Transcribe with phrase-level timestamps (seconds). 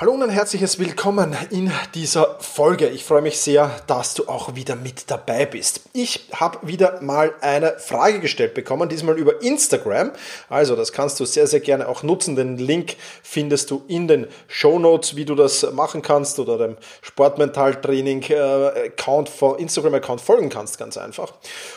[0.00, 2.88] Hallo und ein herzliches Willkommen in dieser Folge.
[2.88, 5.82] Ich freue mich sehr, dass du auch wieder mit dabei bist.
[5.92, 10.12] Ich habe wieder mal eine Frage gestellt bekommen, diesmal über Instagram.
[10.48, 12.34] Also das kannst du sehr, sehr gerne auch nutzen.
[12.34, 16.78] Den Link findest du in den Show Notes, wie du das machen kannst oder dem
[17.02, 21.34] Sportmentaltraining Account, Instagram Account folgen kannst, ganz einfach.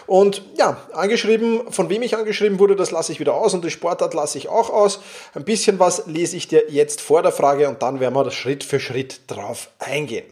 [0.07, 3.69] Und ja, angeschrieben, von wem ich angeschrieben wurde, das lasse ich wieder aus und die
[3.69, 5.01] Sportart lasse ich auch aus.
[5.33, 8.31] Ein bisschen was lese ich dir jetzt vor der Frage und dann werden werden wir
[8.31, 10.25] Schritt für Schritt drauf eingehen.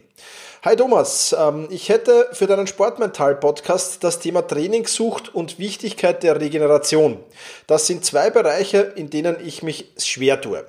[0.64, 7.18] Hi Thomas, ähm, ich hätte für deinen Sportmental-Podcast das Thema Trainingssucht und Wichtigkeit der Regeneration.
[7.66, 10.64] Das sind zwei Bereiche, in denen ich mich schwer tue.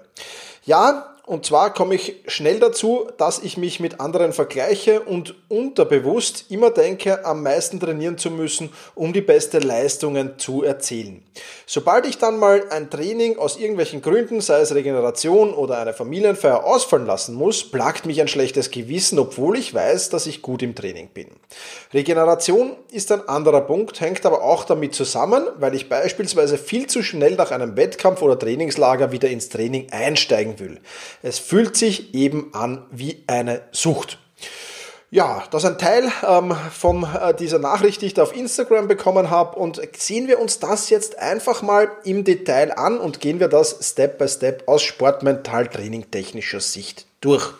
[0.66, 6.46] Ja, und zwar komme ich schnell dazu, dass ich mich mit anderen vergleiche und unterbewusst
[6.50, 11.24] immer denke, am meisten trainieren zu müssen, um die beste Leistungen zu erzielen.
[11.66, 16.66] Sobald ich dann mal ein Training aus irgendwelchen Gründen, sei es Regeneration oder eine Familienfeier,
[16.66, 20.76] ausfallen lassen muss, plagt mich ein schlechtes Gewissen, obwohl ich weiß, dass ich gut im
[20.76, 21.28] Training bin.
[21.94, 27.02] Regeneration ist ein anderer Punkt, hängt aber auch damit zusammen, weil ich beispielsweise viel zu
[27.02, 30.80] schnell nach einem Wettkampf oder Trainingslager wieder ins Training einsteigen will.
[31.24, 34.20] Es fühlt sich eben an wie eine Sucht.
[35.10, 38.90] Ja, das ist ein Teil ähm, von äh, dieser Nachricht, die ich da auf Instagram
[38.90, 39.58] bekommen habe.
[39.58, 43.78] Und sehen wir uns das jetzt einfach mal im Detail an und gehen wir das
[43.82, 47.54] Step by Step aus Sportmental-Training technischer Sicht durch.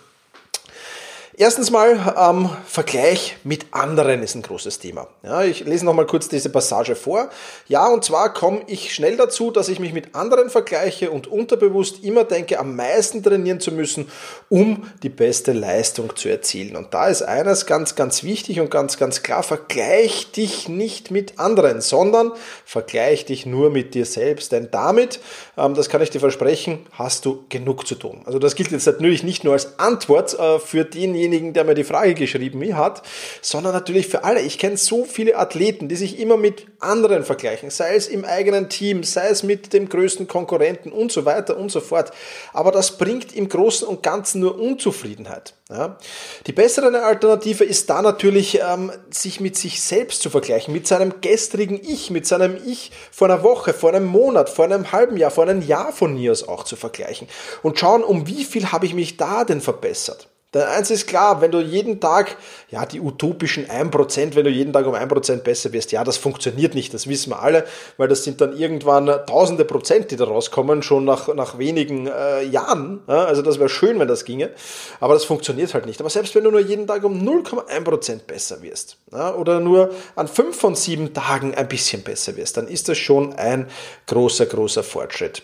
[1.36, 5.08] Erstens mal ähm, Vergleich mit anderen ist ein großes Thema.
[5.24, 7.30] Ja, ich lese noch mal kurz diese Passage vor.
[7.68, 12.04] Ja, und zwar komme ich schnell dazu, dass ich mich mit anderen vergleiche und unterbewusst
[12.04, 14.12] immer denke, am meisten trainieren zu müssen,
[14.50, 16.76] um die beste Leistung zu erzielen.
[16.76, 21.40] Und da ist eines ganz, ganz wichtig und ganz, ganz klar, vergleich dich nicht mit
[21.40, 22.32] anderen, sondern
[22.64, 24.52] vergleich dich nur mit dir selbst.
[24.52, 25.20] Denn damit,
[25.58, 28.22] ähm, das kann ich dir versprechen, hast du genug zu tun.
[28.26, 31.74] Also das gilt jetzt natürlich nicht nur als Antwort äh, für denjenigen, demjenigen, der mir
[31.74, 33.02] die Frage geschrieben hat,
[33.42, 34.42] sondern natürlich für alle.
[34.42, 38.70] Ich kenne so viele Athleten, die sich immer mit anderen vergleichen, sei es im eigenen
[38.70, 42.12] Team, sei es mit dem größten Konkurrenten und so weiter und so fort.
[42.54, 45.54] Aber das bringt im Großen und Ganzen nur Unzufriedenheit.
[45.70, 45.98] Ja.
[46.46, 51.22] Die bessere Alternative ist da natürlich, ähm, sich mit sich selbst zu vergleichen, mit seinem
[51.22, 55.32] gestrigen Ich, mit seinem Ich vor einer Woche, vor einem Monat, vor einem halben Jahr,
[55.32, 57.28] vor einem Jahr von mir aus auch zu vergleichen
[57.64, 60.28] und schauen, um wie viel habe ich mich da denn verbessert.
[60.54, 62.38] Denn eins ist klar, wenn du jeden Tag,
[62.70, 66.76] ja, die utopischen 1%, wenn du jeden Tag um 1% besser wirst, ja, das funktioniert
[66.76, 67.66] nicht, das wissen wir alle,
[67.98, 72.44] weil das sind dann irgendwann tausende Prozent, die da rauskommen, schon nach, nach wenigen äh,
[72.44, 73.02] Jahren.
[73.08, 74.52] Ja, also das wäre schön, wenn das ginge,
[75.00, 76.00] aber das funktioniert halt nicht.
[76.00, 80.28] Aber selbst wenn du nur jeden Tag um 0,1% besser wirst ja, oder nur an
[80.28, 83.68] 5 von 7 Tagen ein bisschen besser wirst, dann ist das schon ein
[84.08, 85.42] großer, großer Fortschritt.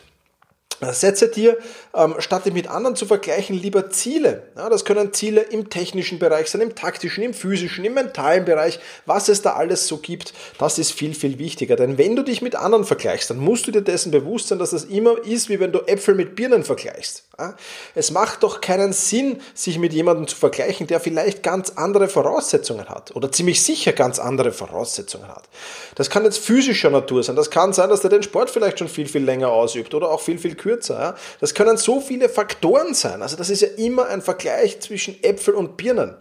[0.81, 1.57] Setze dir,
[1.93, 4.43] ähm, statt dich mit anderen zu vergleichen, lieber Ziele.
[4.55, 8.79] Ja, das können Ziele im technischen Bereich sein, im taktischen, im physischen, im mentalen Bereich,
[9.05, 10.33] was es da alles so gibt.
[10.57, 11.75] Das ist viel, viel wichtiger.
[11.75, 14.71] Denn wenn du dich mit anderen vergleichst, dann musst du dir dessen bewusst sein, dass
[14.71, 17.23] das immer ist, wie wenn du Äpfel mit Birnen vergleichst.
[17.37, 17.55] Ja,
[17.95, 22.87] es macht doch keinen Sinn, sich mit jemandem zu vergleichen, der vielleicht ganz andere Voraussetzungen
[22.87, 25.43] hat oder ziemlich sicher ganz andere Voraussetzungen hat.
[25.95, 27.35] Das kann jetzt physischer Natur sein.
[27.35, 30.21] Das kann sein, dass der den Sport vielleicht schon viel, viel länger ausübt oder auch
[30.21, 31.15] viel, viel kürzer kürzer.
[31.39, 33.21] Das können so viele Faktoren sein.
[33.21, 36.15] Also das ist ja immer ein Vergleich zwischen Äpfel und Birnen.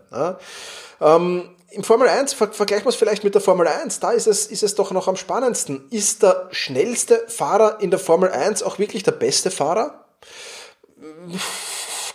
[1.01, 4.27] Ähm, im Formel 1, ver vergleichen wir es vielleicht mit der Formel 1, da ist
[4.27, 5.87] es, ist es doch noch am spannendsten.
[5.91, 10.07] Ist der schnellste Fahrer in der Formel 1 auch wirklich der beste Fahrer?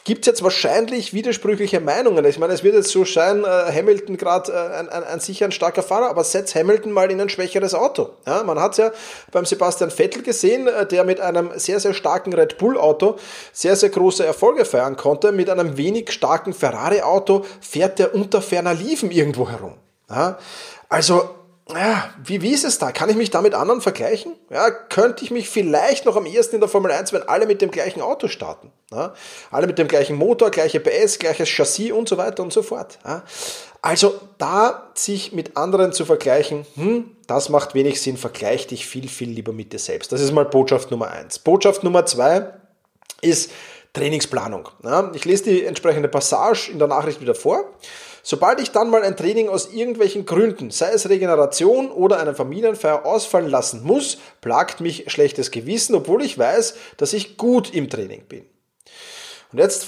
[0.04, 2.26] Gibt es jetzt wahrscheinlich widersprüchliche Meinungen.
[2.26, 5.46] Ich meine, es wird jetzt so scheinen, äh, Hamilton gerade äh, ein, ein, ein sicher
[5.46, 8.10] ein starker Fahrer, aber setz Hamilton mal in ein schwächeres Auto.
[8.26, 8.92] Ja, man hat ja
[9.32, 13.18] beim Sebastian Vettel gesehen, äh, der mit einem sehr, sehr starken Red Bull Auto
[13.54, 15.32] sehr, sehr große Erfolge feiern konnte.
[15.32, 19.76] Mit einem wenig starken Ferrari Auto fährt der unter ferner Liefen irgendwo herum.
[20.10, 20.38] Ja,
[20.90, 21.30] also
[21.78, 22.92] ja, wie, wie ist es da?
[22.92, 24.36] Kann ich mich da mit anderen vergleichen?
[24.50, 27.62] Ja, könnte ich mich vielleicht noch am ehesten in der Formel 1, wenn alle mit
[27.62, 28.72] dem gleichen Auto starten.
[28.92, 29.14] Ja,
[29.52, 33.00] alle mit dem gleichen Motor, gleiche PS, gleiches Chassis und so weiter und so fort.
[33.06, 33.24] Ja,
[33.82, 38.18] also da sich mit anderen zu vergleichen, hm, das macht wenig Sinn.
[38.18, 40.12] Vergleich dich viel, viel lieber mit dir selbst.
[40.12, 41.40] Das ist mal Botschaft Nummer eins.
[41.40, 42.54] Botschaft Nummer zwei
[43.22, 43.52] ist
[43.94, 44.70] Trainingsplanung.
[44.84, 47.66] Ja, ich lese die entsprechende Passage in der Nachricht wieder vor.
[48.26, 53.06] Sobald ich dann mal ein Training aus irgendwelchen Gründen, sei es Regeneration oder eine Familienfeier
[53.06, 58.24] ausfallen lassen muss, plagt mich schlechtes Gewissen, obwohl ich weiß, dass ich gut im Training
[58.30, 58.46] bin.
[59.52, 59.86] Und jetzt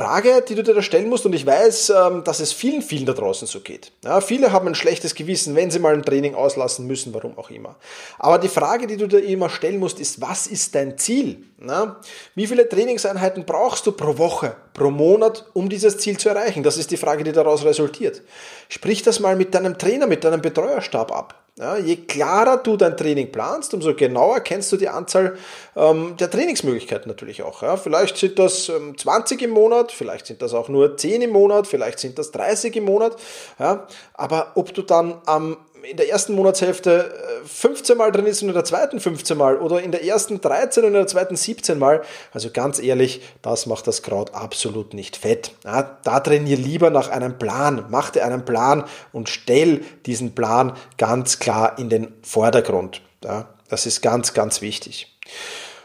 [0.00, 3.06] Frage, die du dir da stellen musst, und ich weiß, ähm, dass es vielen, vielen
[3.06, 3.92] da draußen so geht.
[4.04, 7.50] Ja, viele haben ein schlechtes Gewissen, wenn sie mal ein Training auslassen müssen, warum auch
[7.50, 7.76] immer.
[8.18, 11.44] Aber die Frage, die du dir immer stellen musst, ist, was ist dein Ziel?
[11.58, 12.00] Na,
[12.36, 16.62] wie viele Trainingseinheiten brauchst du pro Woche, pro Monat, um dieses Ziel zu erreichen?
[16.62, 18.22] Das ist die Frage, die daraus resultiert.
[18.68, 21.34] Sprich das mal mit deinem Trainer, mit deinem Betreuerstab ab.
[21.58, 25.36] Ja, je klarer du dein Training planst, umso genauer kennst du die Anzahl
[25.74, 27.62] ähm, der Trainingsmöglichkeiten natürlich auch.
[27.62, 27.76] Ja.
[27.76, 31.66] Vielleicht sind das ähm, 20 im Monat, vielleicht sind das auch nur 10 im Monat,
[31.66, 33.16] vielleicht sind das 30 im Monat.
[33.58, 33.88] Ja.
[34.14, 37.12] Aber ob du dann am in der ersten Monatshälfte
[37.44, 40.40] 15 äh, Mal drin ist und in der zweiten 15 Mal oder in der ersten
[40.40, 42.02] 13 und in der zweiten 17 Mal.
[42.32, 45.52] Also ganz ehrlich, das macht das Kraut absolut nicht fett.
[45.64, 47.86] Ja, da trainier lieber nach einem Plan.
[47.88, 53.02] Mach dir einen Plan und stell diesen Plan ganz klar in den Vordergrund.
[53.24, 55.16] Ja, das ist ganz, ganz wichtig.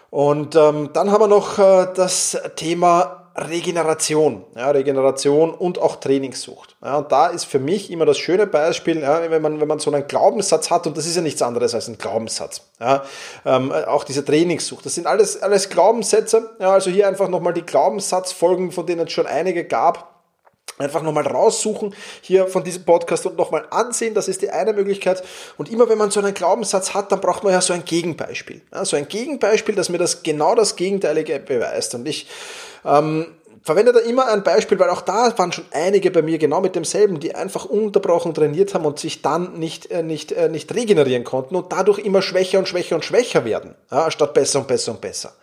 [0.09, 6.75] Und ähm, dann haben wir noch äh, das Thema Regeneration, ja, Regeneration und auch Trainingssucht.
[6.83, 9.79] Ja, und da ist für mich immer das schöne Beispiel, ja, wenn, man, wenn man
[9.79, 13.03] so einen Glaubenssatz hat, und das ist ja nichts anderes als ein Glaubenssatz, ja,
[13.45, 17.63] ähm, auch diese Trainingssucht, das sind alles, alles Glaubenssätze, ja, also hier einfach nochmal die
[17.63, 20.13] Glaubenssatzfolgen, von denen es schon einige gab,
[20.77, 24.15] einfach nochmal raussuchen hier von diesem Podcast und nochmal ansehen.
[24.15, 25.23] Das ist die eine Möglichkeit.
[25.57, 28.61] Und immer wenn man so einen Glaubenssatz hat, dann braucht man ja so ein Gegenbeispiel.
[28.73, 31.93] Ja, so ein Gegenbeispiel, das mir das genau das Gegenteilige beweist.
[31.93, 32.27] Und ich
[32.85, 33.27] ähm,
[33.63, 36.75] verwende da immer ein Beispiel, weil auch da waren schon einige bei mir genau mit
[36.75, 41.23] demselben, die einfach unterbrochen trainiert haben und sich dann nicht, äh, nicht, äh, nicht regenerieren
[41.23, 44.91] konnten und dadurch immer schwächer und schwächer und schwächer werden, ja, statt besser und besser
[44.91, 45.33] und besser.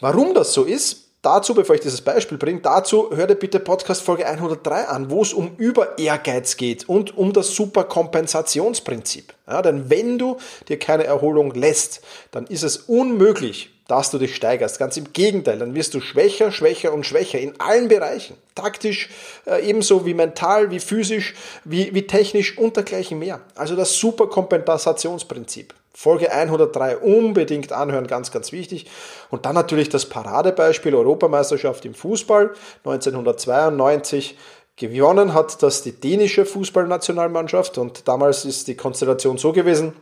[0.00, 4.00] Warum das so ist, Dazu, bevor ich dieses Beispiel bringe, dazu hör dir bitte Podcast
[4.00, 9.34] Folge 103 an, wo es um über Ehrgeiz geht und um das Superkompensationsprinzip.
[9.46, 10.38] Ja, denn wenn du
[10.68, 12.00] dir keine Erholung lässt,
[12.30, 14.78] dann ist es unmöglich, dass du dich steigerst.
[14.78, 18.36] Ganz im Gegenteil, dann wirst du schwächer, schwächer und schwächer in allen Bereichen.
[18.54, 19.10] Taktisch,
[19.46, 21.34] äh, ebenso wie mental, wie physisch,
[21.64, 23.40] wie, wie technisch und dergleichen mehr.
[23.56, 25.74] Also das Superkompensationsprinzip.
[25.92, 28.86] Folge 103 unbedingt anhören, ganz, ganz wichtig.
[29.28, 32.54] Und dann natürlich das Paradebeispiel Europameisterschaft im Fußball
[32.84, 34.38] 1992.
[34.76, 39.94] Gewonnen hat das die dänische Fußballnationalmannschaft und damals ist die Konstellation so gewesen,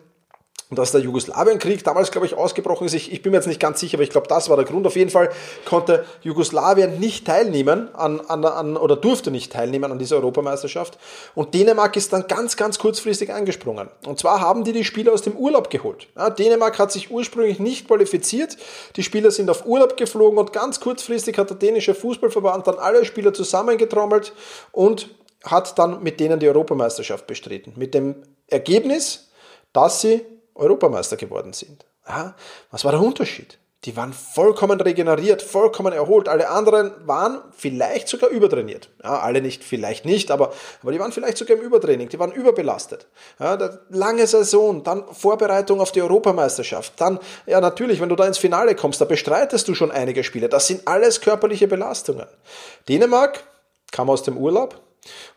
[0.70, 2.92] dass der Jugoslawienkrieg damals, glaube ich, ausgebrochen ist.
[2.92, 4.86] Ich, ich, bin mir jetzt nicht ganz sicher, aber ich glaube, das war der Grund.
[4.86, 5.30] Auf jeden Fall
[5.64, 10.98] konnte Jugoslawien nicht teilnehmen an, an, an oder durfte nicht teilnehmen an dieser Europameisterschaft.
[11.34, 13.88] Und Dänemark ist dann ganz, ganz kurzfristig angesprungen.
[14.06, 16.08] Und zwar haben die die Spieler aus dem Urlaub geholt.
[16.16, 18.58] Ja, Dänemark hat sich ursprünglich nicht qualifiziert.
[18.96, 23.06] Die Spieler sind auf Urlaub geflogen und ganz kurzfristig hat der dänische Fußballverband dann alle
[23.06, 24.34] Spieler zusammengetrommelt
[24.72, 25.08] und
[25.44, 27.72] hat dann mit denen die Europameisterschaft bestritten.
[27.76, 28.16] Mit dem
[28.48, 29.30] Ergebnis,
[29.72, 30.24] dass sie
[30.58, 31.86] Europameister geworden sind.
[32.06, 32.34] Ja,
[32.70, 33.58] was war der Unterschied?
[33.84, 36.28] Die waren vollkommen regeneriert, vollkommen erholt.
[36.28, 38.90] Alle anderen waren vielleicht sogar übertrainiert.
[39.04, 40.52] Ja, alle nicht, vielleicht nicht, aber,
[40.82, 43.06] aber die waren vielleicht sogar im Übertraining, die waren überbelastet.
[43.38, 43.56] Ja,
[43.90, 48.74] lange Saison, dann Vorbereitung auf die Europameisterschaft, dann, ja natürlich, wenn du da ins Finale
[48.74, 50.48] kommst, da bestreitest du schon einige Spiele.
[50.48, 52.26] Das sind alles körperliche Belastungen.
[52.88, 53.44] Dänemark
[53.92, 54.80] kam aus dem Urlaub,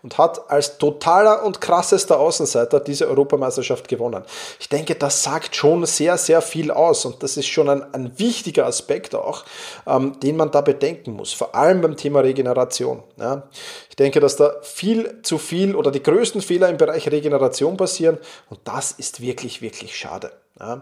[0.04, 4.24] und hat als totaler und krassester Außenseiter diese Europameisterschaft gewonnen.
[4.60, 8.18] Ich denke, das sagt schon sehr, sehr viel aus und das ist schon ein, ein
[8.20, 9.46] wichtiger Aspekt auch,
[9.88, 13.04] ähm, den man da bedenken muss, vor allem beim Thema Regeneration.
[13.18, 13.44] Ja.
[13.90, 18.18] Ich denke, dass da viel zu viel oder die größten Fehler im Bereich Regeneration passieren
[18.50, 20.32] und das ist wirklich, wirklich schade.
[20.62, 20.82] Ja.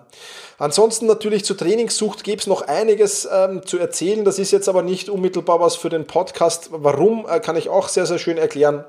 [0.58, 4.26] Ansonsten natürlich zur Trainingssucht gibt es noch einiges ähm, zu erzählen.
[4.26, 6.70] Das ist jetzt aber nicht unmittelbar was für den Podcast.
[6.72, 8.84] Warum, äh, kann ich auch sehr, sehr schön erklären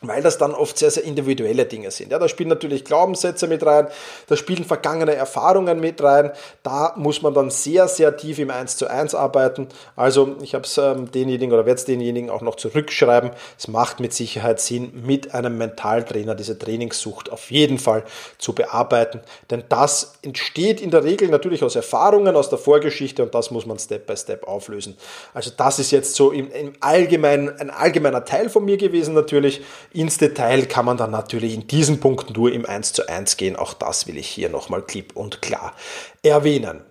[0.00, 2.12] weil das dann oft sehr, sehr individuelle Dinge sind.
[2.12, 3.88] Ja, da spielen natürlich Glaubenssätze mit rein,
[4.26, 6.32] da spielen vergangene Erfahrungen mit rein,
[6.62, 9.68] da muss man dann sehr, sehr tief im 1 zu 1 arbeiten.
[9.96, 13.30] Also ich habe es ähm, denjenigen oder werde es denjenigen auch noch zurückschreiben.
[13.58, 18.04] Es macht mit Sicherheit Sinn, mit einem Mentaltrainer diese Trainingssucht auf jeden Fall
[18.38, 19.20] zu bearbeiten,
[19.50, 23.66] denn das entsteht in der Regel natürlich aus Erfahrungen, aus der Vorgeschichte und das muss
[23.66, 24.96] man Step by Step auflösen.
[25.34, 29.62] Also das ist jetzt so im, im Allgemeinen ein allgemeiner Teil von mir gewesen natürlich.
[29.92, 33.56] Ins Detail kann man dann natürlich in diesen Punkten nur im 1 zu 1 gehen.
[33.56, 35.74] Auch das will ich hier nochmal klipp und klar
[36.22, 36.82] erwähnen.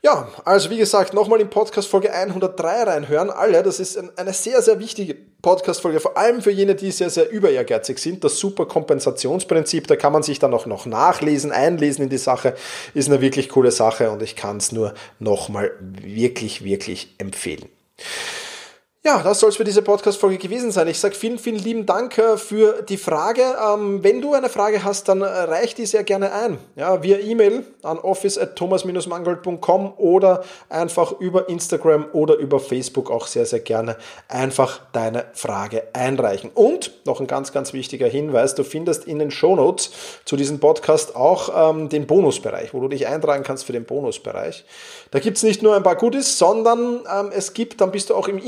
[0.00, 3.30] Ja, also wie gesagt, nochmal in Podcast Folge 103 reinhören.
[3.30, 7.30] Alle, das ist eine sehr, sehr wichtige Podcast-Folge, vor allem für jene, die sehr, sehr
[7.30, 8.22] über sind.
[8.22, 12.54] Das Superkompensationsprinzip, da kann man sich dann auch noch nachlesen, einlesen in die Sache,
[12.94, 17.68] ist eine wirklich coole Sache und ich kann es nur nochmal wirklich, wirklich empfehlen.
[19.04, 20.88] Ja, das soll es für diese Podcast-Folge gewesen sein.
[20.88, 23.42] Ich sage vielen, vielen lieben Dank äh, für die Frage.
[23.42, 26.58] Ähm, wenn du eine Frage hast, dann reich die sehr gerne ein.
[26.74, 33.60] Ja, via E-Mail an office.thomas-mangold.com oder einfach über Instagram oder über Facebook auch sehr, sehr
[33.60, 36.50] gerne einfach deine Frage einreichen.
[36.52, 39.92] Und noch ein ganz, ganz wichtiger Hinweis, du findest in den Shownotes
[40.24, 44.64] zu diesem Podcast auch ähm, den Bonusbereich, wo du dich eintragen kannst für den Bonusbereich.
[45.12, 48.16] Da gibt es nicht nur ein paar Goodies, sondern ähm, es gibt, dann bist du
[48.16, 48.38] auch im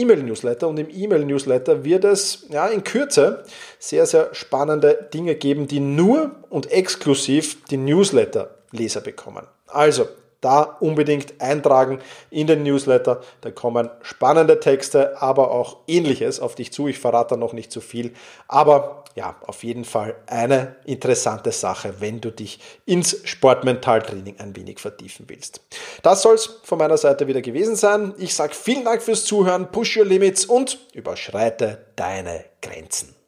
[0.40, 3.44] Newsletter Und im E-Mail-Newsletter wird es ja, in Kürze
[3.78, 9.46] sehr, sehr spannende Dinge geben, die nur und exklusiv die Newsletter-Leser bekommen.
[9.66, 10.08] Also,
[10.40, 13.20] da unbedingt eintragen in den Newsletter.
[13.40, 16.88] Da kommen spannende Texte, aber auch ähnliches auf dich zu.
[16.88, 18.14] Ich verrate noch nicht zu viel,
[18.48, 24.78] aber ja, auf jeden Fall eine interessante Sache, wenn du dich ins Sportmentaltraining ein wenig
[24.78, 25.62] vertiefen willst.
[26.02, 28.14] Das soll es von meiner Seite wieder gewesen sein.
[28.18, 33.19] Ich sage vielen Dank fürs Zuhören, push your limits und überschreite deine Grenzen.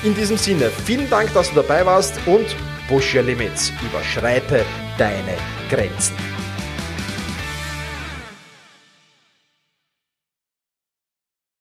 [0.02, 2.57] In diesem Sinne, vielen Dank, dass du dabei warst und
[2.88, 4.64] push your limits, überschreite
[4.97, 5.37] deine
[5.69, 6.32] Grenzen.